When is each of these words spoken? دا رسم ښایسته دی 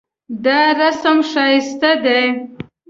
دا 0.45 0.59
رسم 0.79 1.17
ښایسته 1.31 1.91
دی 2.03 2.23